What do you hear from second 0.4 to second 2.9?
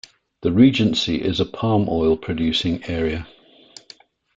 The regency is a palm oil producing